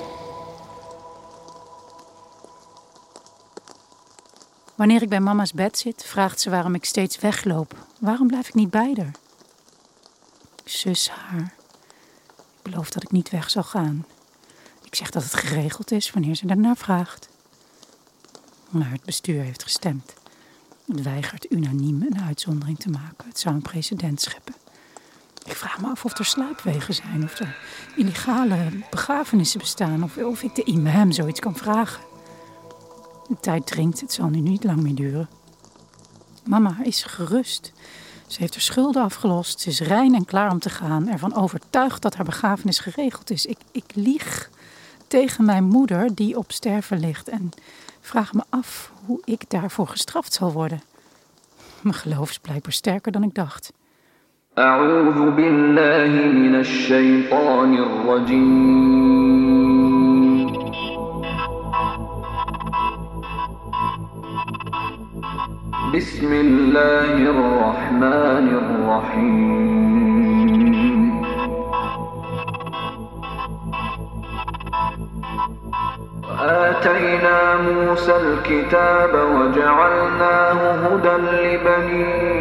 Wanneer 4.76 5.02
ik 5.02 5.10
bij 5.10 5.20
mama's 5.20 5.54
bed 5.54 5.78
zit, 5.78 6.06
vraagt 6.06 6.40
ze 6.40 6.50
waarom 6.50 6.76
ik 6.76 6.86
steeds 6.86 7.20
wegloop. 7.20 7.76
Waarom 8.00 8.28
blijf 8.28 8.48
ik 8.48 8.54
niet 8.54 8.70
bij 8.70 8.94
haar? 8.98 9.21
Zus 10.66 11.10
haar. 11.10 11.54
Ik 12.38 12.72
beloof 12.72 12.90
dat 12.90 13.04
ik 13.04 13.12
niet 13.12 13.30
weg 13.30 13.50
zal 13.50 13.64
gaan. 13.64 14.06
Ik 14.84 14.96
zeg 14.96 15.10
dat 15.10 15.24
het 15.24 15.34
geregeld 15.36 15.92
is 15.92 16.12
wanneer 16.12 16.36
ze 16.36 16.46
daarnaar 16.46 16.78
vraagt. 16.78 17.30
Maar 18.70 18.92
het 18.92 19.04
bestuur 19.04 19.44
heeft 19.44 19.64
gestemd. 19.64 20.14
Het 20.88 21.02
weigert 21.02 21.52
unaniem 21.52 22.02
een 22.02 22.22
uitzondering 22.22 22.80
te 22.80 22.90
maken. 22.90 23.28
Het 23.28 23.40
zou 23.40 23.56
een 23.56 23.62
precedent 23.62 24.22
scheppen. 24.22 24.56
Ik 25.46 25.56
vraag 25.56 25.82
me 25.82 25.88
af 25.88 26.06
of 26.06 26.18
er 26.18 26.26
sluipwegen 26.26 26.94
zijn, 26.94 27.24
of 27.24 27.40
er 27.40 27.58
illegale 27.96 28.70
begrafenissen 28.90 29.60
bestaan, 29.60 30.04
of, 30.04 30.18
of 30.18 30.44
ik 30.44 30.56
de 30.56 30.64
imam 30.64 31.12
zoiets 31.12 31.40
kan 31.40 31.56
vragen. 31.56 32.04
De 33.28 33.38
tijd 33.40 33.68
dringt, 33.68 34.02
het 34.02 34.14
zal 34.14 34.28
nu 34.28 34.40
niet 34.40 34.64
lang 34.64 34.82
meer 34.82 34.96
duren. 34.96 35.30
Mama 36.44 36.78
is 36.84 37.04
gerust. 37.04 37.74
Ze 38.31 38.37
heeft 38.41 38.53
haar 38.53 38.63
schulden 38.63 39.03
afgelost. 39.03 39.61
Ze 39.61 39.69
is 39.69 39.81
rein 39.81 40.15
en 40.15 40.25
klaar 40.25 40.51
om 40.51 40.59
te 40.59 40.71
gaan. 40.71 41.09
Ervan 41.09 41.35
overtuigd 41.35 42.03
dat 42.03 42.15
haar 42.15 42.25
begrafenis 42.25 42.79
geregeld 42.79 43.31
is. 43.31 43.47
Ik, 43.47 43.59
ik 43.71 43.85
lieg 43.95 44.51
tegen 45.07 45.45
mijn 45.45 45.65
moeder 45.65 46.15
die 46.15 46.39
op 46.39 46.53
sterven 46.53 47.01
ligt. 47.01 47.29
En 47.29 47.51
vraag 48.01 48.33
me 48.33 48.43
af 48.49 48.93
hoe 49.05 49.21
ik 49.25 49.51
daarvoor 49.51 49.89
gestraft 49.89 50.33
zal 50.33 50.53
worden. 50.53 50.83
Mijn 51.81 51.95
geloof 51.95 52.31
is 52.31 52.39
blijkbaar 52.39 52.73
sterker 52.73 53.13
dan 53.13 53.23
ik 53.23 53.35
dacht. 53.35 53.73
أعوذ 54.59 55.31
بالله 55.37 56.13
من 56.33 56.55
الشيطان 56.55 57.75
الرجيم 57.75 59.10
بسم 65.96 66.32
الله 66.34 67.16
الرحمن 67.36 68.48
الرحيم. 68.62 69.92
وآتينا 76.28 77.40
موسى 77.68 78.16
الكتاب 78.16 79.14
وجعلناه 79.36 80.60
هدى 80.84 81.16
لبني 81.32 82.32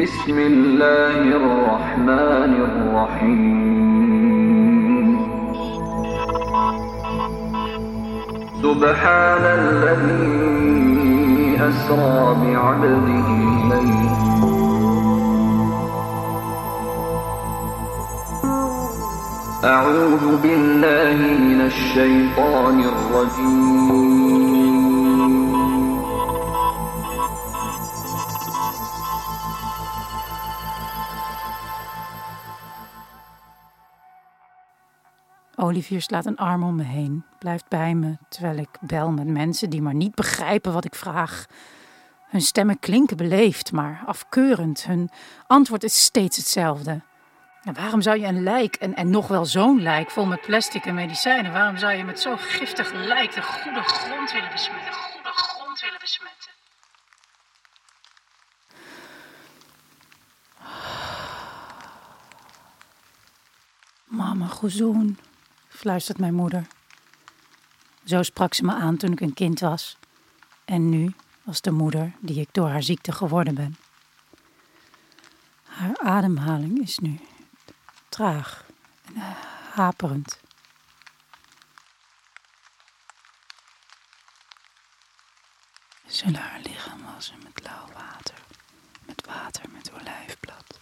بسم 0.00 0.38
الله 0.38 1.20
الرحمن 1.40 2.52
الرحيم. 2.68 3.81
سبحان 8.62 9.44
الذي 9.44 10.52
أسرى 11.68 12.36
بعبده 12.42 13.28
ليلا 13.70 14.12
أعوذ 19.64 20.24
بالله 20.42 21.18
من 21.46 21.60
الشيطان 21.60 22.76
الرجيم. 22.92 24.61
Olivier 35.72 36.02
slaat 36.02 36.26
een 36.26 36.36
arm 36.36 36.62
om 36.62 36.76
me 36.76 36.82
heen, 36.82 37.24
blijft 37.38 37.68
bij 37.68 37.94
me 37.94 38.16
terwijl 38.28 38.56
ik 38.56 38.68
bel 38.80 39.10
met 39.10 39.26
mensen 39.26 39.70
die 39.70 39.82
maar 39.82 39.94
niet 39.94 40.14
begrijpen 40.14 40.72
wat 40.72 40.84
ik 40.84 40.94
vraag. 40.94 41.46
Hun 42.28 42.40
stemmen 42.40 42.78
klinken 42.78 43.16
beleefd, 43.16 43.72
maar 43.72 44.02
afkeurend. 44.06 44.84
Hun 44.84 45.10
antwoord 45.46 45.84
is 45.84 46.04
steeds 46.04 46.36
hetzelfde. 46.36 47.00
Waarom 47.72 48.02
zou 48.02 48.20
je 48.20 48.26
een 48.26 48.42
lijk, 48.42 48.74
en, 48.74 48.94
en 48.94 49.10
nog 49.10 49.28
wel 49.28 49.44
zo'n 49.44 49.82
lijk, 49.82 50.10
vol 50.10 50.26
met 50.26 50.40
plastic 50.40 50.84
en 50.84 50.94
medicijnen, 50.94 51.52
waarom 51.52 51.76
zou 51.76 51.92
je 51.92 52.04
met 52.04 52.20
zo'n 52.20 52.38
giftig 52.38 52.92
lijk 52.92 53.34
de 53.34 53.42
goede 53.42 53.82
grond 53.82 54.32
willen 54.32 54.50
besmetten? 54.52 54.90
De 54.90 54.98
goede 54.98 55.28
grond. 55.28 55.82
Mama, 64.04 64.46
goezoen, 64.46 65.18
fluistert 65.74 66.18
mijn 66.18 66.34
moeder. 66.34 66.66
Zo 68.04 68.22
sprak 68.22 68.54
ze 68.54 68.64
me 68.64 68.72
aan 68.72 68.96
toen 68.96 69.12
ik 69.12 69.20
een 69.20 69.34
kind 69.34 69.60
was. 69.60 69.96
En 70.64 70.88
nu 70.88 71.14
als 71.44 71.60
de 71.60 71.70
moeder 71.70 72.12
die 72.20 72.40
ik 72.40 72.48
door 72.52 72.68
haar 72.68 72.82
ziekte 72.82 73.12
geworden 73.12 73.54
ben. 73.54 73.76
Haar 75.62 75.98
ademhaling 75.98 76.80
is 76.80 76.98
nu 76.98 77.20
traag 78.08 78.66
en 79.04 79.14
haperend. 79.72 80.40
We 86.04 86.12
zullen 86.12 86.40
haar 86.40 86.60
lichaam 86.62 87.02
wassen 87.14 87.38
met 87.42 87.64
lauw 87.64 87.86
water, 87.94 88.38
met 89.06 89.26
water 89.26 89.70
met 89.70 89.92
olijfblad, 89.92 90.80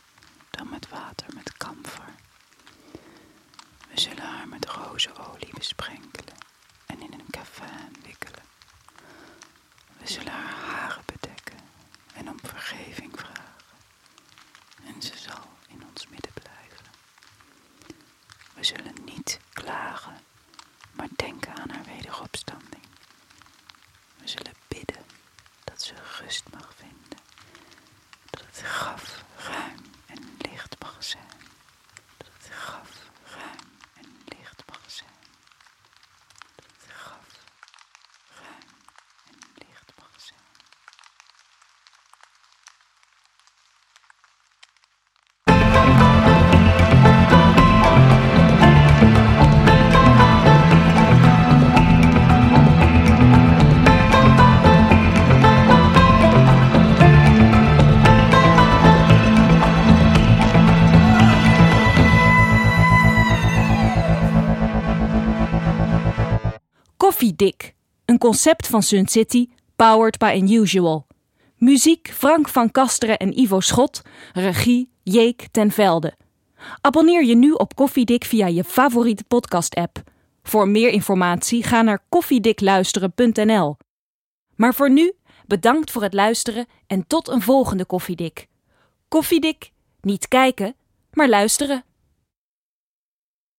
dan 0.51 0.69
met 0.69 0.89
water 0.89 1.27
met 1.35 1.57
kamfer. 1.57 2.15
We 3.91 4.01
zullen 4.01 4.23
haar 4.25 4.49
met 4.61 4.71
rozenolie 4.71 5.55
besprenkelen 5.55 6.35
en 6.87 7.01
in 7.01 7.13
een 7.13 7.27
café 7.31 7.89
wikkelen. 8.05 8.43
We 9.99 10.07
zullen 10.07 10.33
haar 10.33 10.60
Koffiedik, 67.41 67.75
een 68.05 68.19
concept 68.19 68.67
van 68.67 68.83
Sun 68.83 69.09
City, 69.09 69.49
powered 69.77 70.19
by 70.19 70.35
Unusual. 70.37 71.07
Muziek 71.57 72.11
Frank 72.13 72.49
van 72.49 72.71
Kasteren 72.71 73.19
en 73.19 73.39
Ivo 73.39 73.61
Schot, 73.61 74.03
regie 74.33 74.91
Jeek 75.03 75.47
ten 75.51 75.71
Velde. 75.71 76.17
Abonneer 76.81 77.25
je 77.25 77.35
nu 77.35 77.53
op 77.53 77.75
Koffiedik 77.75 78.25
via 78.25 78.47
je 78.47 78.65
favoriete 78.65 79.25
podcast-app. 79.25 80.03
Voor 80.43 80.69
meer 80.69 80.91
informatie 80.91 81.63
ga 81.63 81.83
naar 81.83 82.05
koffiedikluisteren.nl. 82.09 83.77
Maar 84.57 84.75
voor 84.75 84.91
nu, 84.91 85.13
bedankt 85.47 85.91
voor 85.91 86.03
het 86.03 86.15
luisteren 86.15 86.67
en 86.87 87.07
tot 87.07 87.29
een 87.29 87.43
volgende 87.43 87.85
Koffiedik. 87.85 88.47
Koffiedik, 89.09 89.71
niet 90.01 90.29
kijken, 90.29 90.75
maar 91.13 91.29
luisteren. 91.29 91.85